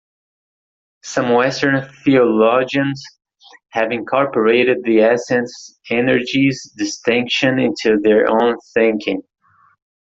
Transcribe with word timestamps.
Some 1.03 1.29
Western 1.31 1.87
theologians 2.03 3.03
have 3.69 3.91
incorporated 3.91 4.79
the 4.83 5.01
essence-energies 5.01 6.73
distinction 6.75 7.59
into 7.59 7.99
their 8.01 8.27
own 8.27 8.57
thinking. 8.73 9.21